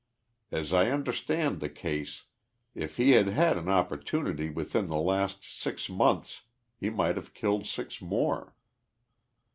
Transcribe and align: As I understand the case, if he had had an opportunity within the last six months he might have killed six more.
As 0.51 0.73
I 0.73 0.89
understand 0.89 1.59
the 1.59 1.69
case, 1.69 2.23
if 2.73 2.97
he 2.97 3.11
had 3.11 3.27
had 3.27 3.55
an 3.55 3.69
opportunity 3.69 4.49
within 4.49 4.87
the 4.87 4.95
last 4.97 5.43
six 5.43 5.91
months 5.91 6.41
he 6.75 6.89
might 6.89 7.17
have 7.17 7.35
killed 7.35 7.67
six 7.67 8.01
more. 8.01 8.55